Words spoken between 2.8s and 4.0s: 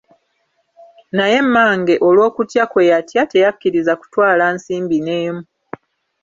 yatya teyakkiriza